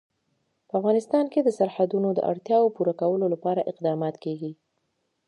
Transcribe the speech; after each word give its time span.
په 0.67 0.73
افغانستان 0.79 1.25
کې 1.33 1.39
د 1.43 1.49
سرحدونه 1.57 2.09
د 2.13 2.19
اړتیاوو 2.31 2.73
پوره 2.75 2.93
کولو 3.01 3.25
لپاره 3.33 3.67
اقدامات 3.71 4.15
کېږي. 4.23 4.51